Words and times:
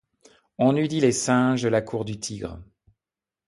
On 0.57 0.77
eût 0.77 0.87
dit 0.87 0.99
les 0.99 1.11
singes 1.11 1.61
de 1.61 1.69
la 1.69 1.83
cour 1.83 2.05
du 2.05 2.19
tigre. 2.19 2.59